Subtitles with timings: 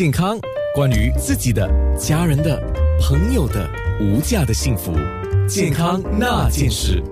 [0.00, 0.40] 健康，
[0.74, 2.58] 关于自己的、家人的、
[3.02, 4.94] 朋友的无价的幸福，
[5.46, 7.02] 健康那件事。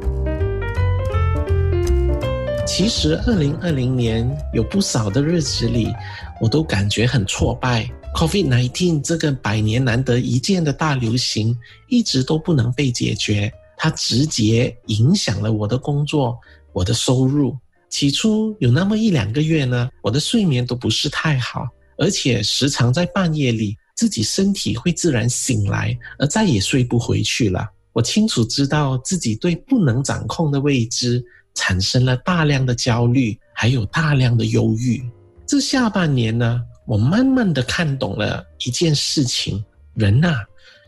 [2.66, 5.92] 其实，二零二零年有不少的日子里，
[6.40, 7.86] 我都感觉很挫败。
[8.14, 11.54] COVID-19 这个百年难得一见的大流行，
[11.88, 16.38] 一直都不能被解决，它直接影响了我的工作、
[16.72, 17.54] 我的收入。
[17.90, 21.68] 起初有那么一两个月呢，我的睡眠都不是太好，
[21.98, 27.68] 而且时常在半夜里自己身体会自然醒来，而再也睡不回去了。
[27.92, 31.22] 我清楚知道自己对不能掌控的未知
[31.54, 35.02] 产生了大量的焦虑，还有大量的忧郁。
[35.44, 40.36] 这下半年呢，我慢慢的看懂了一件事情：人呐，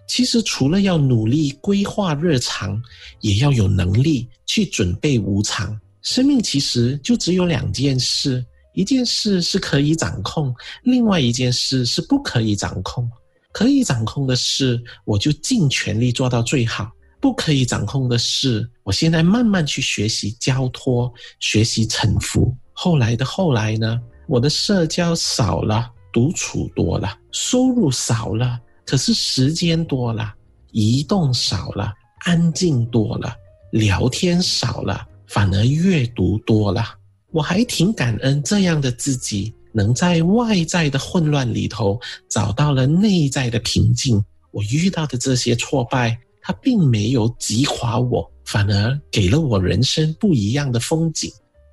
[0.07, 2.81] 其实除了要努力规划日常，
[3.21, 5.77] 也要有能力去准备无常。
[6.03, 13.11] 生命其实就只有两件事，一件事是可以掌控，另外一件事是不可以掌控。
[13.53, 16.85] 可以掌控的事，我就尽全力做到最好；
[17.21, 22.57] 不可以掌控的事，我现在慢慢去学习交托，学习臣服。
[22.73, 30.33] 后来的后来呢，我的社交少了，独处多了，收入少了，可是时间多了，
[30.71, 33.35] 移动少了，安静多了，
[33.73, 35.05] 聊天少了。
[35.27, 36.85] 反而阅读多了，
[37.31, 44.23] 我还挺感恩这样的自己，能在外在的混乱里头找到了内在的平静。
[44.51, 51.31] 我遇到的这些挫败，它并没有击垮我，反而给了我人生不一样的风景。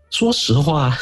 [0.10, 0.98] 说实话，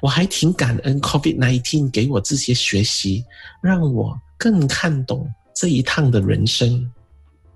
[0.00, 3.24] 我还挺感恩 COVID-19 给我这些学习，
[3.60, 6.90] 让我更看懂这一趟的人生。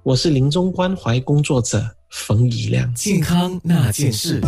[0.02, 1.88] 我是临终关怀工作者。
[2.10, 4.40] 冯以亮，健康那件事。